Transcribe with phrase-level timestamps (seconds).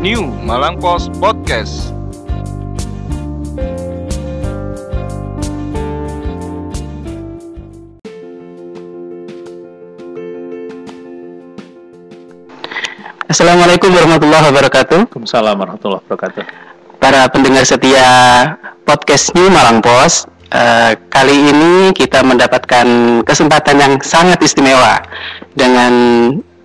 [0.00, 1.92] New Malang Post Podcast.
[13.28, 15.04] Assalamualaikum warahmatullahi wabarakatuh.
[15.04, 16.42] Waalaikumsalam warahmatullahi wabarakatuh.
[16.96, 18.08] Para pendengar setia
[18.88, 24.96] podcast New Malang Post, eh, kali ini kita mendapatkan kesempatan yang sangat istimewa
[25.52, 25.92] dengan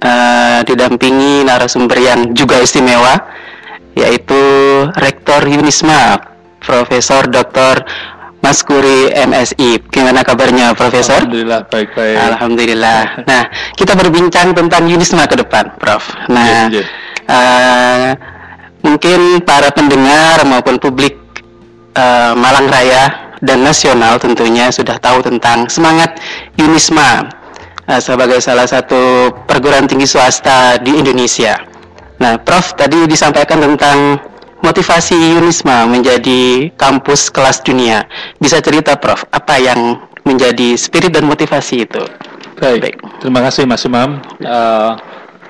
[0.05, 3.17] eh, didampingi narasumber yang juga istimewa,
[3.97, 4.37] yaitu
[4.93, 6.21] Rektor Yunisma,
[6.61, 7.81] Profesor Dr.
[8.45, 9.81] Maskuri MSI.
[9.89, 11.25] Gimana kabarnya, Profesor?
[11.25, 12.15] Alhamdulillah baik-baik.
[12.15, 13.01] Alhamdulillah.
[13.25, 16.05] Nah, kita berbincang tentang Yunisma ke depan, Prof.
[16.29, 16.83] Nah, Iya, iya.
[17.25, 18.09] eh,
[18.85, 21.17] mungkin para pendengar maupun publik
[21.97, 26.21] eh, Malang Raya dan nasional tentunya sudah tahu tentang semangat
[26.53, 27.25] Yunisma
[27.89, 31.57] eh, sebagai salah satu perguruan tinggi swasta di Indonesia.
[32.21, 34.19] Nah, Prof tadi disampaikan tentang
[34.63, 38.07] motivasi Yunisma menjadi kampus kelas dunia.
[38.39, 42.01] Bisa cerita, Prof, apa yang menjadi spirit dan motivasi itu?
[42.57, 42.97] Baik.
[43.19, 44.23] Terima kasih Mas Imam.
[44.39, 44.91] Eh,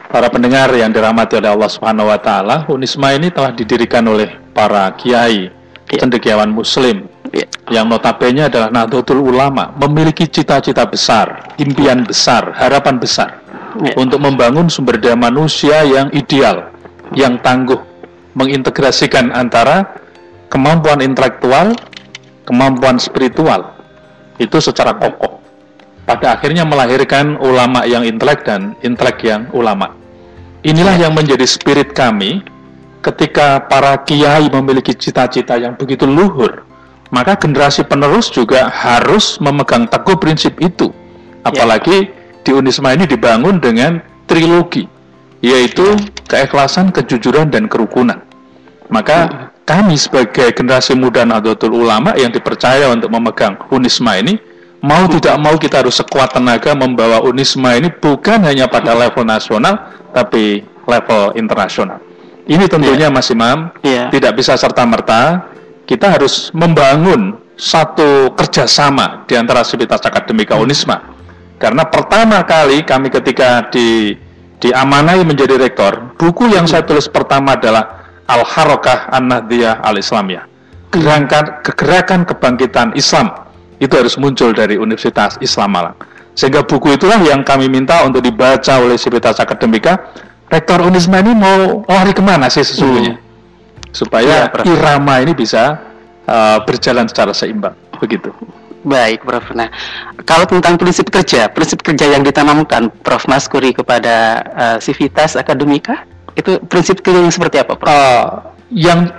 [0.10, 4.90] para pendengar yang dirahmati oleh Allah Subhanahu wa taala, Unisma ini telah didirikan oleh para
[4.98, 5.54] kiai,
[5.86, 6.02] Iya.
[6.02, 7.06] cendekiawan muslim
[7.36, 7.52] Ya.
[7.68, 13.44] yang notabene adalah Nahdlatul Ulama, memiliki cita-cita besar, impian besar, harapan besar
[13.76, 13.92] Ya.
[14.00, 16.72] untuk membangun sumber daya manusia yang ideal,
[17.12, 17.76] yang tangguh,
[18.40, 20.00] mengintegrasikan antara
[20.48, 21.76] kemampuan intelektual,
[22.48, 23.76] kemampuan spiritual
[24.40, 25.44] itu secara kokoh.
[26.08, 29.92] Pada akhirnya melahirkan ulama yang intelek dan intelek yang ulama.
[30.64, 32.48] Inilah yang menjadi spirit kami
[33.04, 36.64] ketika para kiai memiliki cita-cita yang begitu luhur,
[37.16, 40.92] maka generasi penerus juga harus memegang teguh prinsip itu.
[41.48, 42.12] Apalagi
[42.44, 44.84] di Unisma ini dibangun dengan trilogi,
[45.40, 45.96] yaitu
[46.28, 48.20] keikhlasan, kejujuran, dan kerukunan.
[48.92, 54.36] Maka kami sebagai generasi muda Nahdlatul Ulama yang dipercaya untuk memegang Unisma ini,
[54.84, 59.96] mau tidak mau kita harus sekuat tenaga membawa Unisma ini bukan hanya pada level nasional,
[60.12, 61.98] tapi level internasional.
[62.46, 64.14] Ini tentunya Mas Imam Iya.
[64.14, 65.55] tidak bisa serta merta.
[65.86, 71.14] Kita harus membangun satu kerjasama di antara Sivitas Akademika Unisma.
[71.56, 74.18] Karena pertama kali kami ketika di
[74.60, 80.46] diamanai menjadi rektor, buku yang saya tulis pertama adalah Al Harokah An Nahdiyah Al Islamiyah.
[80.92, 83.32] Gerakan kegerakan kebangkitan Islam
[83.80, 85.98] itu harus muncul dari Universitas Islam Malang.
[86.36, 90.12] Sehingga buku itulah yang kami minta untuk dibaca oleh Sivitas Akademika.
[90.52, 93.25] Rektor Unisma ini mau lari ke mana sih sesungguhnya?
[93.96, 94.68] Supaya Prof.
[94.68, 95.80] irama ini bisa
[96.28, 97.74] uh, berjalan secara seimbang.
[97.96, 98.36] Begitu.
[98.86, 99.50] Baik, Prof.
[99.58, 99.72] Nah,
[100.28, 103.26] kalau tentang prinsip kerja, prinsip kerja yang ditanamkan Prof.
[103.26, 106.06] Maskuri kepada eh, Sivitas Akademika,
[106.38, 107.90] itu prinsip kerja yang seperti apa, Prof?
[107.90, 109.10] Uh, yang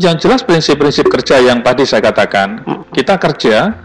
[0.00, 2.64] yang jelas prinsip-prinsip kerja yang tadi saya katakan,
[2.96, 3.76] kita kerja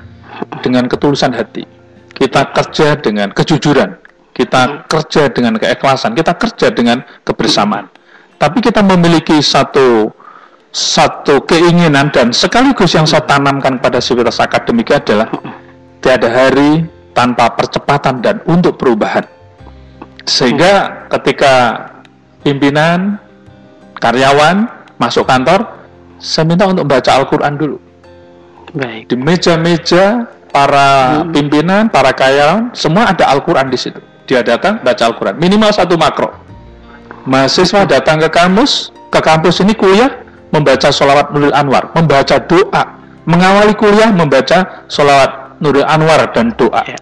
[0.63, 1.67] dengan ketulusan hati,
[2.15, 3.99] kita kerja dengan kejujuran,
[4.31, 7.91] kita kerja dengan keikhlasan, kita kerja dengan kebersamaan.
[8.39, 10.15] Tapi kita memiliki satu
[10.69, 15.29] satu keinginan dan sekaligus yang saya tanamkan pada sivitas akademika adalah
[15.99, 16.85] tiada hari
[17.17, 19.25] tanpa percepatan dan untuk perubahan.
[20.29, 21.85] Sehingga ketika
[22.45, 23.17] pimpinan,
[23.97, 24.69] karyawan
[25.01, 25.65] masuk kantor,
[26.21, 27.77] saya minta untuk baca Al-Quran dulu.
[28.77, 29.09] Baik.
[29.09, 33.97] Di meja-meja para pimpinan, para karyawan, semua ada Al-Quran di situ.
[34.29, 36.29] Dia datang baca Al-Quran, minimal satu makro.
[37.25, 40.13] Mahasiswa datang ke kampus, ke kampus ini kuliah,
[40.49, 42.83] membaca sholawat Nurul Anwar, membaca doa,
[43.29, 46.81] mengawali kuliah membaca sholawat Nurul Anwar dan doa.
[46.85, 46.99] Ya.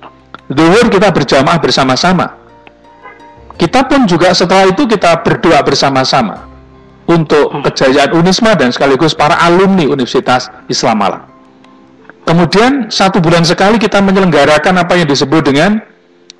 [0.47, 2.35] Zuhur kita berjamaah bersama-sama.
[3.57, 6.45] Kita pun juga setelah itu kita berdoa bersama-sama
[7.09, 11.23] untuk kejayaan Unisma dan sekaligus para alumni Universitas Islam Malang.
[12.27, 15.79] Kemudian satu bulan sekali kita menyelenggarakan apa yang disebut dengan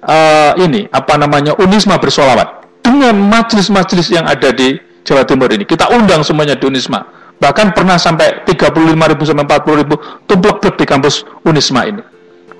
[0.04, 4.76] eh, ini apa namanya Unisma bersolawat dengan majelis-majelis yang ada di
[5.08, 5.64] Jawa Timur ini.
[5.64, 7.00] Kita undang semuanya di Unisma.
[7.40, 12.04] Bahkan pernah sampai 35.000 sampai 40.000 tumplek di kampus Unisma ini.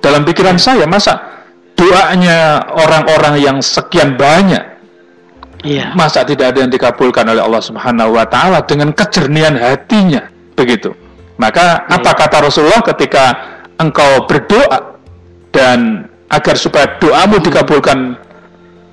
[0.00, 1.20] Dalam pikiran saya masa
[1.76, 4.78] doanya orang-orang yang sekian banyak
[5.66, 5.90] Iya.
[5.98, 10.22] masa tidak ada yang dikabulkan oleh Allah Subhanahu wa taala dengan kejernihan hatinya
[10.54, 10.94] begitu
[11.34, 13.34] maka apa kata Rasulullah ketika
[13.82, 15.02] engkau berdoa
[15.50, 18.14] dan agar supaya doamu dikabulkan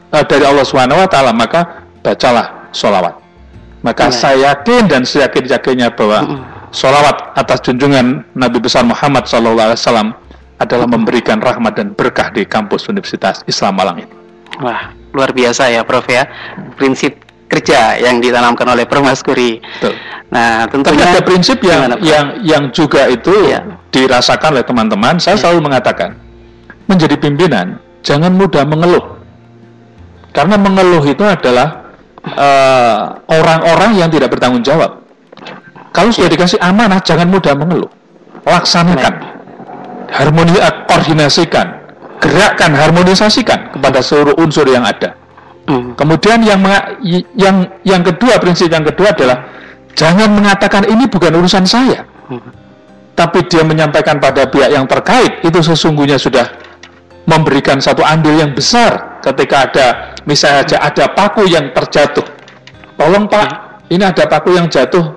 [0.09, 3.13] eh, dari Allah Subhanahu wa taala maka bacalah sholawat
[3.85, 4.17] maka Iya.
[4.17, 6.41] saya yakin dan seyakin yakinnya bahwa
[6.73, 9.77] sholawat atas junjungan Nabi besar Muhammad SAW
[10.57, 14.11] adalah memberikan rahmat dan berkah di kampus Universitas Islam Malang ini.
[14.57, 16.25] Wah, luar biasa ya, Prof ya.
[16.73, 19.61] Prinsip kerja yang ditanamkan oleh Prof Maskuri.
[19.61, 19.93] Betul.
[20.33, 22.07] Nah, Tapi tentunya ada prinsip yang Gimana, Prof?
[22.09, 23.59] yang yang juga itu Iya.
[23.93, 25.19] dirasakan oleh teman-teman.
[25.21, 25.41] Saya Iya.
[25.45, 26.17] selalu mengatakan
[26.87, 29.05] menjadi pimpinan jangan mudah mengeluh.
[30.31, 31.84] Karena mengeluh itu adalah
[32.33, 35.05] eh, orang-orang yang tidak bertanggung jawab.
[35.95, 37.91] Kalau sudah dikasih amanah jangan mudah mengeluh.
[38.43, 39.37] Laksanakan.
[40.05, 40.53] Harmoni
[40.85, 41.65] koordinasikan,
[42.21, 45.17] gerakkan, harmonisasikan kepada seluruh unsur yang ada.
[45.65, 46.61] Hmm, Kemudian yang
[47.33, 49.49] yang yang kedua prinsip yang kedua adalah
[49.97, 52.05] jangan mengatakan ini bukan urusan saya.
[53.15, 56.45] Tapi dia menyampaikan pada pihak yang terkait itu sesungguhnya sudah
[57.25, 59.87] memberikan satu andil yang besar ketika ada
[60.25, 62.25] misalnya saja ada paku yang terjatuh.
[62.97, 63.47] Tolong Pak,
[63.93, 65.15] ini ada paku yang jatuh.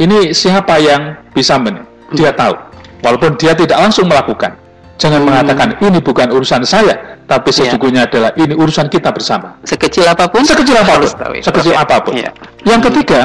[0.00, 1.84] Ini siapa yang bisa men?
[2.16, 2.56] Dia tahu.
[3.04, 4.56] Walaupun dia tidak langsung melakukan.
[5.00, 6.92] Jangan mengatakan ini bukan urusan saya,
[7.24, 7.72] tapi Iya.
[7.72, 9.56] sesungguhnya adalah ini urusan kita bersama.
[9.64, 11.80] sekecil apa pun Sekecil apa pun, harus tahu ya, sekecil ya.
[11.80, 12.12] apa pun.
[12.20, 12.30] Iya.
[12.68, 13.20] Yang ketiga,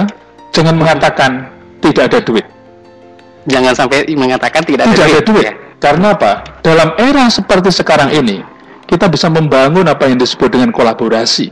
[0.55, 1.31] jangan mengatakan
[1.83, 2.45] tidak ada duit.
[3.45, 5.45] Jangan sampai mengatakan tidak, Tidak ada duit.
[5.45, 5.53] Ya.
[5.83, 6.31] Karena apa?
[6.63, 8.39] Dalam era seperti sekarang ini,
[8.85, 11.49] kita bisa membangun apa yang disebut dengan kolaborasi.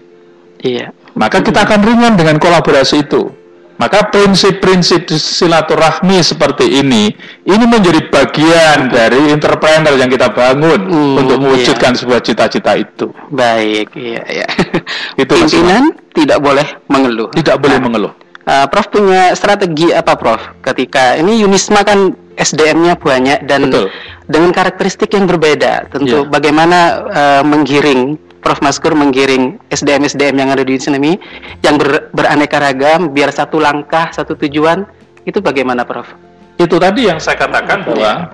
[0.64, 0.94] Iya.
[1.14, 3.30] Maka kita akan ringan dengan kolaborasi itu.
[3.74, 7.10] Maka prinsip-prinsip silaturahmi seperti ini,
[7.44, 11.44] ini menjadi bagian dari entrepreneur yang kita bangun Hmm, untuk iya.
[11.44, 13.10] mewujudkan sebuah cita-cita itu.
[13.34, 14.48] Baik, iya, iya.
[15.22, 17.34] Itu, Pimpinan tidak boleh mengeluh.
[17.34, 18.14] Tidak boleh Nah, mengeluh.
[18.44, 23.88] Uh, Prof punya strategi apa Prof ketika ini Yunisma kan SDM-nya banyak dan Betul.
[24.26, 26.30] Dengan karakteristik yang berbeda tentu Iya.
[26.30, 31.16] bagaimana uh, menggiring Prof Maskur menggiring SDM SDM yang ada di sini
[31.60, 34.84] yang ber- beraneka ragam biar satu langkah satu tujuan
[35.24, 36.08] itu bagaimana Prof?
[36.54, 38.30] itu tadi yang saya katakan bahwa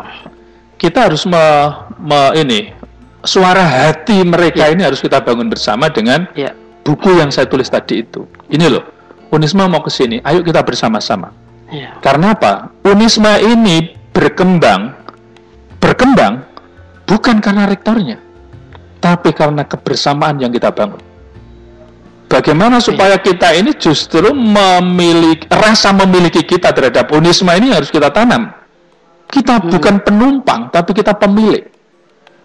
[0.76, 1.40] kita harus me,
[1.98, 2.60] me- ini
[3.22, 6.52] suara hati mereka ini harus kita bangun bersama dengan Ya.
[6.84, 8.24] buku yang saya tulis tadi itu.
[8.48, 8.84] Ini loh,
[9.30, 11.30] Unisma mau ke sini, ayo kita bersama-sama.
[11.70, 11.94] Ya.
[12.00, 12.72] Karena apa?
[12.82, 14.96] Unisma ini berkembang,
[15.80, 16.46] berkembang
[17.10, 18.18] bukan karena rektornya,
[19.02, 21.02] tapi karena kebersamaan yang kita bangun.
[22.30, 28.54] Bagaimana supaya kita ini justru memiliki rasa memiliki kita terhadap Unisma ini harus kita tanam.
[29.26, 31.66] Kita bukan penumpang, tapi kita pemilik.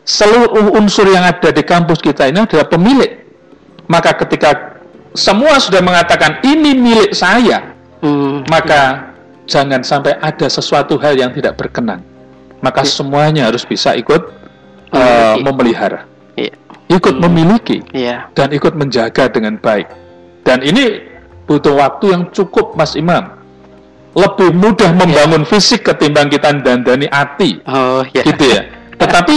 [0.04, 3.24] Seluruh unsur yang ada di kampus kita ini adalah pemilik.
[3.88, 4.80] Maka ketika
[5.12, 9.16] semua sudah mengatakan ini milik saya, Hmm, maka
[9.48, 12.04] jangan sampai ada sesuatu hal yang tidak berkenan.
[12.64, 14.32] Maka semuanya harus bisa ikut
[14.88, 16.56] uh, memelihara, Iya.
[16.88, 18.32] ikut memiliki Iya.
[18.32, 19.84] dan ikut menjaga dengan baik.
[20.48, 21.04] Dan ini
[21.44, 23.36] butuh waktu yang cukup, Mas Imam.
[24.16, 28.22] Lebih mudah membangun fisik ketimbang kita dandani hati, Oh, ya.
[28.24, 28.64] gitu ya.
[28.96, 29.36] Tetapi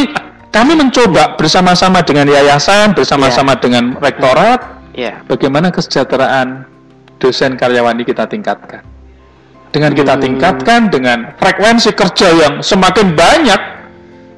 [0.53, 4.61] kami mencoba bersama-sama dengan yayasan, bersama-sama dengan rektorat,
[4.95, 5.25] Iya.
[5.27, 6.63] bagaimana kesejahteraan
[7.17, 8.85] dosen karyawan ini kita tingkatkan.
[9.67, 10.23] Dengan kita Hmm.
[10.23, 13.61] tingkatkan dengan frekuensi kerja yang semakin banyak,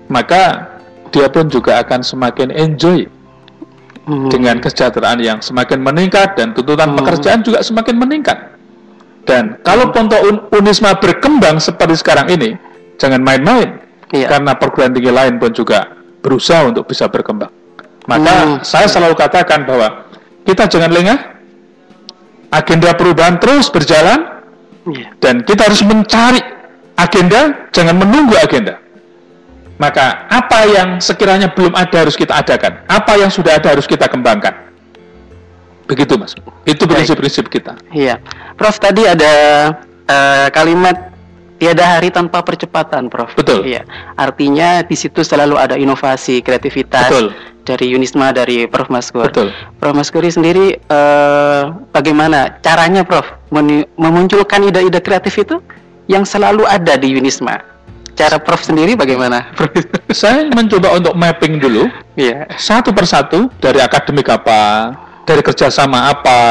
[0.09, 0.67] maka
[1.13, 3.05] dia pun juga akan semakin enjoy
[4.09, 4.25] Hmm.
[4.33, 6.97] dengan kesejahteraan yang semakin meningkat dan tuntutan Hmm.
[6.97, 8.37] pekerjaan juga semakin meningkat.
[9.29, 12.57] Dan kalau Ponto Un- Unisma berkembang seperti sekarang ini,
[12.97, 13.85] jangan main-main.
[14.09, 14.25] Iya.
[14.25, 15.85] Karena perguruan tinggi lain pun juga
[16.25, 17.53] berusaha untuk bisa berkembang.
[18.09, 18.57] Maka Hmm.
[18.65, 20.09] saya selalu katakan bahwa
[20.42, 21.19] kita jangan lengah,
[22.49, 24.38] agenda perubahan terus berjalan.
[25.19, 26.41] Dan kita harus mencari
[26.99, 28.77] agenda, jangan menunggu agenda.
[29.79, 34.11] Maka apa yang sekiranya belum ada harus kita adakan, apa yang sudah ada harus kita
[34.11, 34.51] kembangkan.
[35.87, 36.35] Begitu mas,
[36.67, 37.79] itu prinsip-prinsip kita.
[37.89, 38.19] Iya,
[38.59, 39.33] Prof tadi ada
[40.05, 41.09] eh, kalimat
[41.57, 43.33] tiada hari tanpa percepatan, Prof.
[43.39, 43.67] Betul.
[43.67, 43.87] Iya,
[44.19, 47.27] artinya di situ selalu ada inovasi, kreativitas Betul.
[47.69, 49.30] Dari Yunisma, dari Prof Maskur.
[49.30, 49.54] Betul.
[49.78, 51.61] Prof Maskuri sendiri eh,
[51.94, 53.30] bagaimana caranya, Prof,
[53.94, 55.61] memunculkan ide-ide kreatif itu
[56.09, 57.61] yang selalu ada di Yunisma?
[58.18, 59.54] Cara Prof sendiri bagaimana?
[59.54, 59.69] Prof?
[60.18, 61.85] Saya mencoba untuk mapping dulu
[62.18, 62.49] Iya.
[62.57, 64.92] satu persatu dari akademik apa,
[65.30, 66.42] dari kerjasama apa,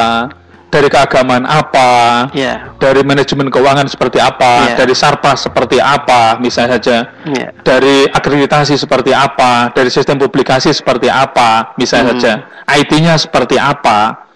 [0.69, 2.77] dari keagamaan apa, Iya.
[2.77, 4.77] dari manajemen keuangan seperti apa, Iya.
[4.77, 6.97] dari sarpa seperti apa, misalnya saja.
[7.25, 7.49] Iya.
[7.65, 12.21] dari akreditasi seperti apa, dari sistem publikasi seperti apa, misalnya Hmm.
[12.21, 12.33] saja,
[12.69, 14.29] IT-nya seperti apa,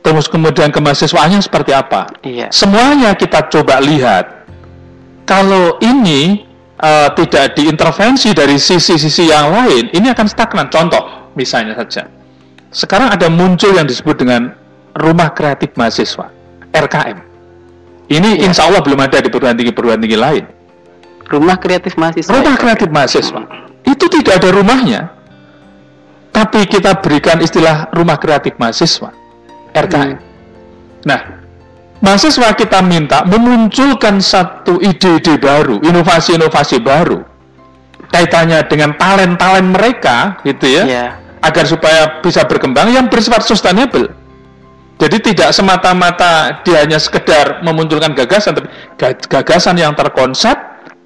[0.00, 2.08] terus kemudian kemahasiswaannya seperti apa.
[2.24, 2.48] Iya.
[2.48, 4.44] Semuanya kita coba lihat.
[5.24, 6.48] Kalau ini
[6.80, 10.72] eh, tidak diintervensi dari sisi-sisi yang lain, ini akan stagnan.
[10.72, 12.08] Contoh, misalnya saja,
[12.72, 14.56] sekarang ada muncul yang disebut dengan
[15.00, 16.28] Rumah Kreatif Mahasiswa,
[16.70, 17.18] RKM.
[18.10, 18.50] Ini Iya.
[18.50, 20.44] insya Allah belum ada di perguruan tinggi-perguruan tinggi lain.
[21.30, 22.34] Rumah kreatif mahasiswa.
[22.34, 23.40] Rumah kreatif mahasiswa
[23.86, 25.14] itu tidak ada rumahnya,
[26.34, 29.14] tapi kita berikan istilah rumah kreatif mahasiswa
[29.70, 30.18] RKM.
[31.06, 31.20] Nah,
[32.02, 37.22] mahasiswa kita minta memunculkan satu ide-ide baru, inovasi-inovasi baru
[38.10, 41.06] kaitannya dengan talent-talent mereka gitu ya, Iya.
[41.46, 44.10] agar supaya bisa berkembang yang bersifat sustainable.
[45.00, 48.68] Jadi tidak semata-mata dia hanya sekedar memunculkan gagasan, tapi
[49.00, 50.52] ga- gagasan yang terkonsep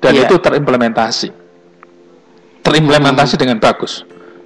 [0.02, 0.26] dan Iya.
[0.26, 1.30] itu terimplementasi,
[2.66, 4.02] terimplementasi dengan bagus.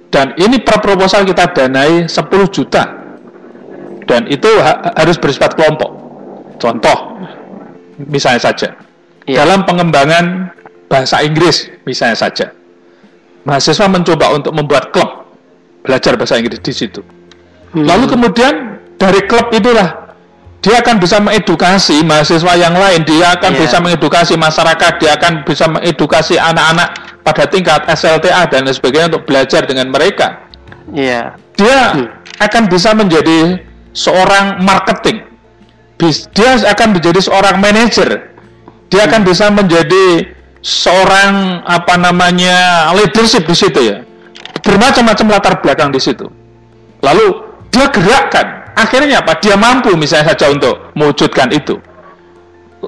[0.09, 2.83] Dan ini per proposal kita danai 10 juta,
[4.05, 5.91] dan itu ha- harus bersifat kelompok.
[6.57, 6.97] Contoh,
[7.97, 8.77] misalnya saja,
[9.25, 9.45] Iya.
[9.45, 10.53] dalam pengembangan
[10.89, 12.53] bahasa Inggris, misalnya saja,
[13.45, 15.29] mahasiswa mencoba untuk membuat klub
[15.85, 17.01] belajar bahasa Inggris di situ.
[17.69, 17.85] Hmm.
[17.85, 18.53] Lalu kemudian
[18.99, 20.11] dari klub itulah
[20.59, 23.59] dia akan bisa mengedukasi mahasiswa yang lain, dia akan Iya.
[23.63, 26.89] bisa mengedukasi masyarakat, dia akan bisa mengedukasi anak-anak
[27.23, 30.43] pada tingkat SLTA dan lain sebagainya untuk belajar dengan mereka.
[30.91, 31.39] Iya.
[31.55, 32.07] Dia Hmm.
[32.43, 33.63] akan bisa menjadi
[33.95, 35.23] seorang marketing,
[36.35, 38.35] dia akan menjadi seorang manajer,
[38.91, 40.27] dia akan bisa menjadi
[40.59, 44.03] seorang apa namanya leadership di situ ya,
[44.59, 46.27] bermacam-macam latar belakang di situ.
[46.99, 47.27] Lalu
[47.71, 49.37] dia gerakkan, akhirnya apa?
[49.43, 51.77] Dia mampu misalnya saja untuk mewujudkan itu.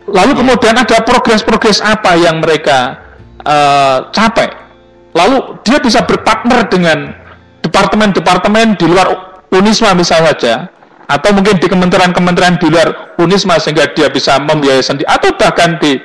[0.08, 2.96] Lalu kemudian ada progres-progres apa yang mereka
[3.44, 4.48] eh, capai.
[5.12, 7.12] Lalu dia bisa berpartner dengan
[7.60, 9.08] departemen-departemen di luar
[9.52, 10.54] Unisma misalnya saja,
[11.12, 16.00] atau mungkin di kementerian-kementerian di luar Unisma sehingga dia bisa membiayai sendiri, atau bahkan di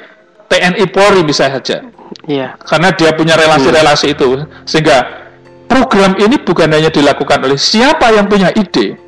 [0.50, 1.78] TNI Polri misalnya saja
[2.26, 2.58] Iya.
[2.62, 5.26] karena dia punya relasi-relasi itu sehingga
[5.70, 8.98] program ini bukan hanya dilakukan oleh siapa yang punya ide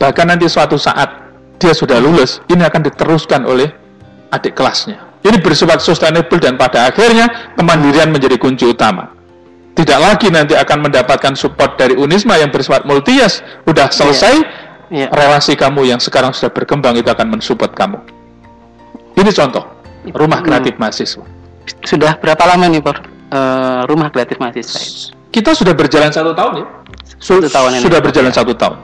[0.00, 1.12] bahkan nanti suatu saat
[1.60, 3.68] dia sudah lulus ini akan diteruskan oleh
[4.30, 9.12] adik kelasnya ini bersifat sustainable dan pada akhirnya kemandirian menjadi kunci utama
[9.76, 15.06] tidak lagi nanti akan mendapatkan support dari Unisma yang bersifat multias udah selesai Iya.
[15.06, 18.02] relasi kamu yang sekarang sudah berkembang itu akan mensupport kamu
[19.14, 19.62] ini contoh
[20.10, 20.46] rumah Hmm.
[20.48, 21.22] kreatif mahasiswa
[21.86, 22.98] Sudah berapa lama nih, Por?
[23.30, 25.14] Eh, rumah kreatif mahasiswa ini?
[25.30, 26.66] kita sudah berjalan satu tahun ya
[27.22, 27.82] Satu tahun ini.
[27.86, 28.76] sudah berjalan satu tahun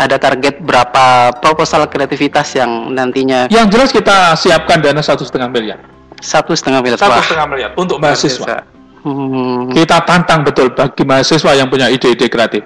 [0.00, 5.76] Ada target berapa proposal kreativitas yang nantinya yang jelas kita siapkan dana satu setengah miliar.
[6.24, 6.96] Satu setengah miliar?
[6.96, 8.64] satu setengah miliar untuk mahasiswa.
[9.04, 12.64] Hmm, kita tantang betul bagi mahasiswa yang punya ide-ide kreatif.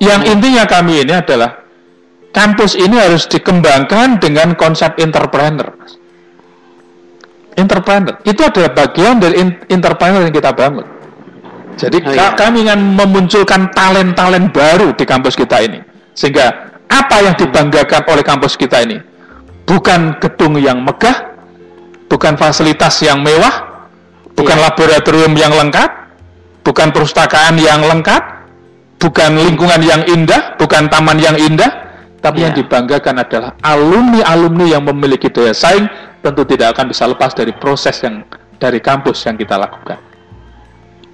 [0.00, 1.60] Yang intinya kami ini adalah
[2.32, 5.68] kampus ini harus dikembangkan dengan konsep entrepreneur.
[7.60, 8.16] Entrepreneur.
[8.24, 9.36] Itu adalah bagian dari
[9.68, 10.86] entrepreneur yang kita bangun.
[11.76, 12.32] Jadi Oh, iya.
[12.36, 15.80] kami ingin memunculkan talent-talent baru di kampus kita ini.
[16.12, 18.98] Sehingga apa yang dibanggakan oleh kampus kita ini
[19.64, 21.30] bukan gedung yang megah
[22.10, 23.86] bukan fasilitas yang mewah
[24.34, 24.64] bukan Iya.
[24.66, 25.90] laboratorium yang lengkap
[26.66, 28.22] bukan perpustakaan yang lengkap
[28.98, 31.70] bukan lingkungan yang indah bukan taman yang indah
[32.20, 32.66] tapi yang Iya.
[32.66, 35.86] dibanggakan adalah alumni-alumni yang memiliki daya saing
[36.20, 38.26] tentu tidak akan bisa lepas dari proses yang
[38.60, 39.96] dari kampus yang kita lakukan.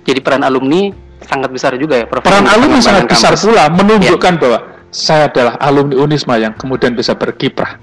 [0.02, 0.90] Jadi peran alumni
[1.22, 2.26] sangat besar juga ya, Prof.
[2.26, 3.46] Peran alumni sangat besar kampus.
[3.46, 4.58] pula menunjukkan bahwa
[4.96, 7.76] saya adalah alumni Unisma yang kemudian bisa berkiprah.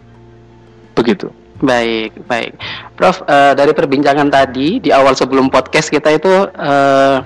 [0.98, 1.30] Begitu.
[1.62, 2.58] Baik, baik.
[2.98, 7.18] Prof, eh, dari perbincangan tadi di awal sebelum podcast kita itu eh,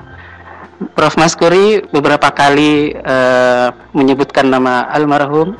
[0.93, 5.55] Prof Maskuri beberapa kali eh, menyebutkan nama almarhum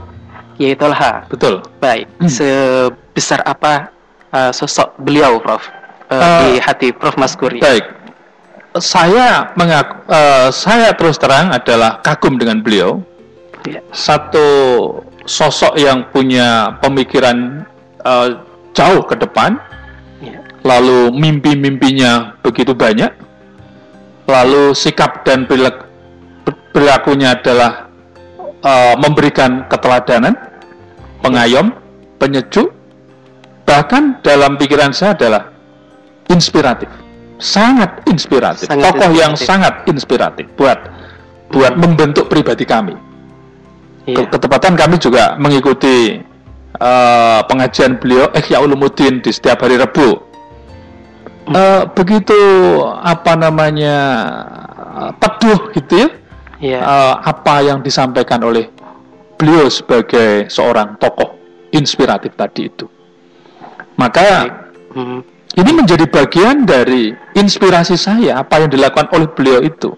[0.60, 1.24] Kiai Tolha.
[1.32, 1.64] Betul.
[1.80, 2.28] Baik, Hmm.
[2.30, 3.90] sebesar apa
[4.30, 5.64] eh, sosok beliau, Prof,
[6.08, 7.60] Eh, di hati Prof Maskuri?
[7.60, 7.84] Baik.
[8.78, 13.02] Saya mengaku, eh, saya terus terang adalah kagum dengan beliau.
[13.68, 13.82] Ya.
[13.92, 14.48] Satu
[15.28, 17.68] sosok yang punya pemikiran
[18.02, 18.30] eh,
[18.72, 19.60] jauh ke depan,
[20.18, 20.40] Ya.
[20.64, 23.12] lalu mimpi-mimpinya begitu banyak,
[24.26, 25.86] lalu sikap dan perilaku,
[26.72, 27.92] perilakunya adalah
[28.64, 30.34] eh, memberikan keteladanan,
[31.22, 31.76] pengayom,
[32.18, 32.72] penyejuk,
[33.64, 35.44] bahkan dalam pikiran saya adalah
[36.32, 36.88] inspiratif,
[37.38, 39.46] sangat inspiratif, Sangat tokoh yang inspiratif.
[39.46, 40.80] sangat inspiratif buat
[41.48, 42.96] buat membentuk pribadi kami.
[44.08, 44.24] Iya.
[44.24, 46.24] Ke- Ketepatan kami juga mengikuti
[46.78, 50.24] eh, pengajian beliau Ihya Ulumuddin di setiap hari Rebu.
[51.48, 52.38] Eh, begitu
[52.86, 53.98] apa namanya
[54.96, 56.08] eh, teduh gitu ya,
[56.58, 56.80] Iya.
[56.80, 58.70] eh, apa yang disampaikan oleh
[59.36, 61.36] beliau sebagai seorang tokoh
[61.70, 62.88] inspiratif tadi itu.
[63.98, 64.48] Maka
[64.94, 65.22] Hmm.
[65.54, 69.94] ini menjadi bagian dari inspirasi saya apa yang dilakukan oleh beliau itu.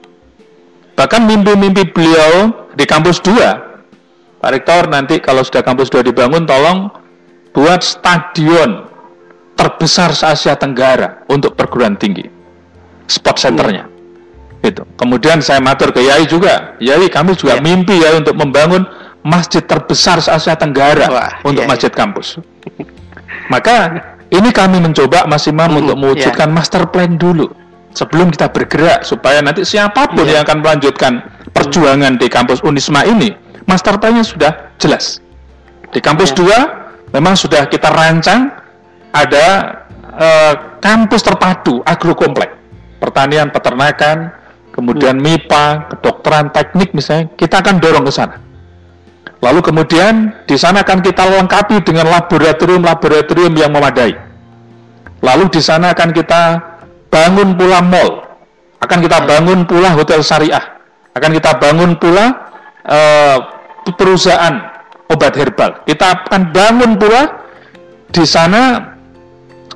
[0.96, 3.69] Bahkan mimpi-mimpi beliau di kampus 2.
[4.40, 6.88] Pak Rektor nanti kalau sudah kampus 2 dibangun tolong
[7.52, 8.88] buat stadion
[9.54, 12.24] terbesar se-Asia Tenggara untuk perguruan tinggi.
[13.04, 13.84] Sport centernya.
[14.64, 14.88] Itu.
[14.96, 16.80] Kemudian saya matur ke Yai juga.
[16.80, 17.64] Yai kami juga Ya.
[17.64, 18.88] mimpi ya untuk membangun
[19.20, 22.40] masjid terbesar se-Asia Tenggara Wah, untuk iya, masjid kampus.
[23.54, 23.76] Maka
[24.32, 27.52] ini kami mencoba Mas Imam Hmm, untuk mewujudkan master plan dulu
[27.92, 30.40] sebelum kita bergerak supaya nanti siapa pun Iya.
[30.40, 31.14] yang akan melanjutkan
[31.52, 33.34] perjuangan di kampus Unisma ini,
[33.70, 35.22] master plan-nya sudah jelas.
[35.94, 36.34] Di kampus.
[36.34, 38.50] 2 memang sudah kita rancang
[39.14, 39.46] ada
[40.18, 42.54] eh, kampus terpadu agrokomplek,
[43.02, 44.34] pertanian, peternakan,
[44.74, 48.38] kemudian MIPA, kedokteran, teknik misalnya, kita akan dorong ke sana.
[49.40, 54.12] Lalu kemudian di sana akan kita lengkapi dengan laboratorium-laboratorium yang memadai.
[55.24, 56.42] Lalu di sana akan kita
[57.08, 58.24] bangun pula mall,
[58.84, 60.64] akan kita bangun pula hotel syariah,
[61.16, 62.26] akan kita bangun pula
[62.84, 63.38] eh,
[63.96, 64.60] perusahaan
[65.10, 65.82] obat herbal.
[65.86, 67.22] Kita akan bangun pula
[68.10, 68.94] di sana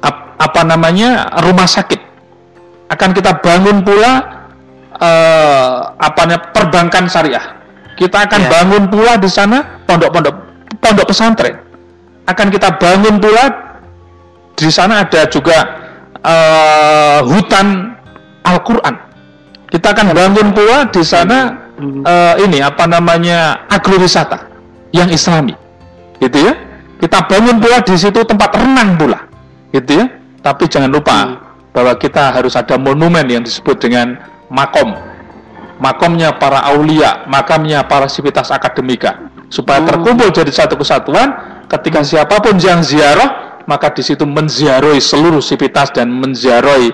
[0.01, 2.01] ap- apa namanya rumah sakit.
[2.89, 4.12] Akan kita bangun pula
[5.01, 7.58] eh, apa namanya perbankan syariah.
[7.98, 8.50] Kita akan Ya.
[8.50, 10.36] bangun pula di sana pondok-pondok
[10.82, 11.58] pondok pesantren.
[12.25, 13.46] Akan kita bangun pula
[14.53, 15.58] di sana ada juga
[16.22, 17.98] eh, hutan
[18.43, 18.96] Al-Qur'an.
[19.72, 24.50] Kita akan bangun pula di sana eh, ini apa namanya agrowisata
[24.94, 25.53] yang Islami,
[26.20, 26.53] gitu ya.
[27.00, 29.20] Kita bangun pula di situ tempat renang pula,
[29.75, 30.06] gitu ya.
[30.39, 31.39] Tapi jangan lupa
[31.74, 34.15] bahwa kita harus ada monumen yang disebut dengan
[34.48, 34.94] makom,
[35.80, 39.88] makomnya para aulia, makamnya para sivitas akademika, supaya Oh.
[39.89, 41.34] terkumpul jadi satu kesatuan.
[41.68, 46.92] Ketika siapa pun yang ziarah, maka di situ menziarahi seluruh sivitas dan menziarahi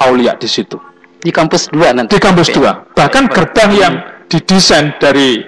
[0.00, 0.80] aulia di situ
[1.20, 2.16] Di kampus 2 nanti.
[2.16, 2.48] di kampus.
[2.50, 2.96] 2.
[2.96, 3.94] Bahkan gerbang yang
[4.26, 5.44] didesain dari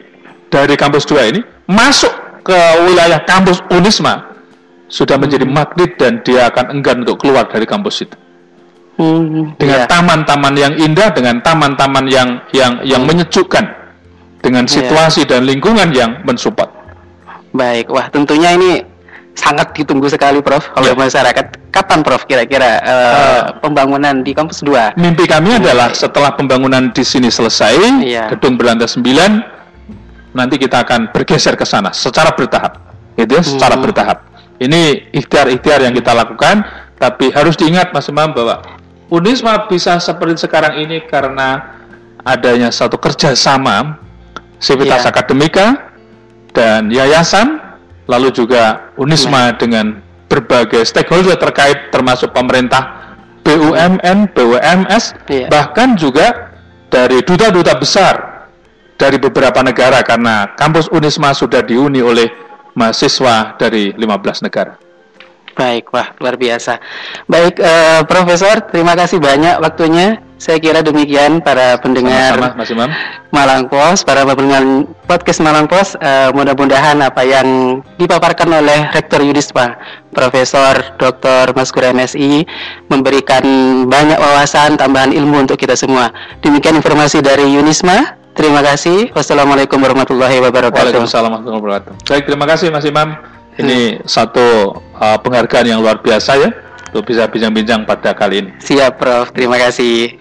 [0.49, 2.11] dari kampus 2 ini masuk
[2.47, 2.59] ke
[2.89, 4.29] wilayah kampus Unisma
[4.89, 8.17] sudah menjadi magnet dan dia akan enggan untuk keluar dari kampus itu.
[8.99, 9.87] Hmm, Dengan iya.
[9.87, 13.63] taman-taman yang indah, dengan taman-taman yang yang yang menyejukkan,
[14.43, 14.75] dengan Iya.
[14.75, 16.67] situasi dan lingkungan yang mensupport.
[17.55, 18.83] Baik, wah tentunya ini
[19.39, 20.99] sangat ditunggu sekali Prof oleh Ya.
[20.99, 21.71] masyarakat.
[21.71, 23.43] Kapan Prof kira-kira eh, Eh.
[23.63, 24.99] pembangunan di kampus 2?
[24.99, 28.35] Mimpi kami adalah setelah pembangunan di sini selesai, Iya.
[28.35, 29.39] gedung berlantai 9,
[30.35, 32.83] nanti kita akan bergeser ke sana secara bertahap.
[33.15, 33.85] Gitu ya, secara Hmm.
[33.87, 34.19] bertahap.
[34.59, 36.67] Ini ikhtiar-ikhtiar yang kita lakukan,
[36.99, 38.59] tapi harus diingat Mas Imam bahwa
[39.09, 41.79] Unisma bisa seperti sekarang ini karena
[42.21, 43.97] adanya satu kerjasama
[44.59, 45.15] Sivitas Iya.
[45.15, 45.67] Akademika
[46.53, 47.57] dan Yayasan,
[48.09, 55.49] lalu juga Unisma dengan berbagai stakeholder terkait termasuk pemerintah BUMN, BUMS, Iya.
[55.49, 56.53] bahkan juga
[56.89, 58.49] dari duta-duta besar
[58.99, 62.29] dari beberapa negara karena kampus Unisma sudah dihuni oleh
[62.77, 64.77] mahasiswa dari 15 negara.
[65.59, 66.79] Baik, wah luar biasa.
[67.27, 70.23] Baik, eh, Profesor, terima kasih banyak waktunya.
[70.39, 72.87] Saya kira demikian para pendengar Mas Imam.
[73.35, 74.63] Malang Pos, para pendengar
[75.11, 75.99] podcast Malang Pos.
[75.99, 79.75] eh, mudah-mudahan apa yang dipaparkan oleh Rektor Yudisma,
[80.15, 81.51] Profesor Dr.
[81.59, 82.47] Maskur MSI,
[82.87, 83.43] memberikan
[83.91, 86.15] banyak wawasan, tambahan ilmu untuk kita semua.
[86.39, 88.15] Demikian informasi dari Yunisma.
[88.39, 89.11] Terima kasih.
[89.19, 91.03] Wassalamualaikum warahmatullahi wabarakatuh.
[91.03, 91.93] Waalaikumsalam warahmatullahi wabarakatuh.
[92.07, 93.38] Baik, terima kasih Mas Imam.
[93.59, 96.51] Ini satu uh, penghargaan yang luar biasa ya
[96.95, 98.51] untuk bisa bincang-bincang pada kali ini.
[98.63, 99.35] Siap, Prof.
[99.35, 100.15] Terima kasih.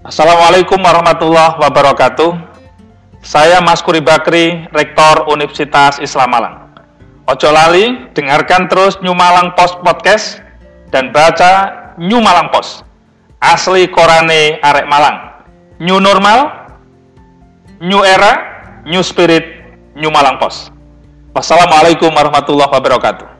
[0.00, 2.49] Assalamualaikum warahmatullahi wabarakatuh.
[3.20, 6.56] Saya Mas Kuri Bakri, Rektor Universitas Islam Malang.
[7.28, 10.40] Ojo lali, dengarkan terus New Malang Post Podcast
[10.88, 11.68] dan baca
[12.00, 12.80] New Malang Post.
[13.36, 15.44] Asli Korane Arek Malang.
[15.84, 16.48] New Normal,
[17.84, 18.40] New Era,
[18.88, 19.44] New Spirit,
[19.96, 20.72] New Malang Post.
[21.36, 23.39] Wassalamualaikum warahmatullahi wabarakatuh.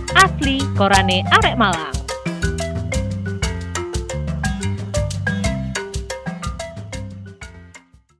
[0.15, 2.00] Asli Korane Arek Malang.